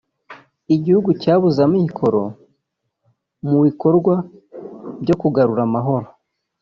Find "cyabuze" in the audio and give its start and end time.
1.21-1.59